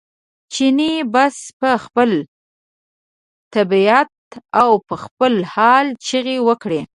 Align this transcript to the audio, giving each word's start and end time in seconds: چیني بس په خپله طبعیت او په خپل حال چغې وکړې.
چیني 0.53 0.91
بس 1.13 1.37
په 1.59 1.69
خپله 1.83 2.17
طبعیت 3.53 4.11
او 4.61 4.69
په 4.87 4.95
خپل 5.03 5.33
حال 5.53 5.85
چغې 6.07 6.37
وکړې. 6.47 6.81